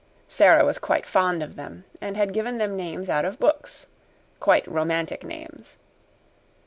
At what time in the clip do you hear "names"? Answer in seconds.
2.75-3.07, 5.23-5.77